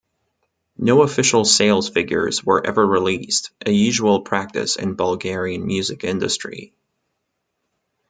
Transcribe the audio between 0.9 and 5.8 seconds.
official sales figures were ever released, a usual practice in Bulgarian